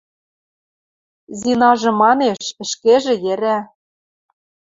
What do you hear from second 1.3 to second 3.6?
–Зинажы манеш, ӹшкежӹ йӹрӓ.